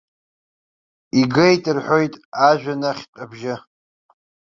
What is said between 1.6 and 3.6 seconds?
рҳәоит, ажәҩанахьтә абжьы.